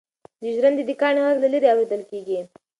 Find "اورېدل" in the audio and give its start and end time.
1.71-2.01